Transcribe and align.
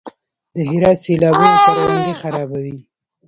د 0.55 0.57
هرات 0.69 0.97
سیلابونه 1.05 1.55
کروندې 1.65 2.13
خرابوي؟ 2.21 2.77